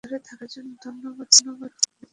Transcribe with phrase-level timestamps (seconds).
[0.03, 1.71] ধৈর্য্য ধরে থাকার জন্য ধন্যবাদ, স্যার।